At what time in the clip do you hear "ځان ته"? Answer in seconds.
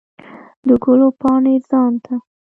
1.69-2.13